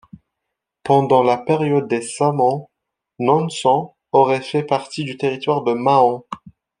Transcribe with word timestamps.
Pendant 0.81 1.21
la 1.21 1.37
période 1.37 1.87
des 1.87 2.01
Samhan, 2.01 2.71
Nonsan 3.19 3.93
aurait 4.11 4.41
fait 4.41 4.63
partie 4.63 5.03
du 5.03 5.15
territoire 5.15 5.61
de 5.61 5.73
Mahan. 5.73 6.23